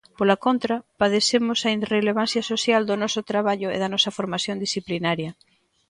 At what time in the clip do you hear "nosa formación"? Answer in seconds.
3.93-4.57